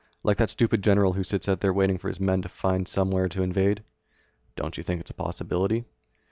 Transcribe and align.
Like 0.23 0.37
that 0.37 0.49
stupid 0.49 0.81
general 0.81 1.13
who 1.13 1.23
sits 1.23 1.47
out 1.47 1.59
there 1.59 1.71
waiting 1.71 1.99
for 1.99 2.11
the 2.11 2.23
men 2.23 2.41
from 2.41 2.87
somewhere 2.87 3.29
to 3.29 3.43
invade?" 3.43 3.83
"Don't 4.55 4.75
you 4.75 4.81
think 4.81 4.99
it's 4.99 5.11
a 5.11 5.13
possibility?" 5.13 5.85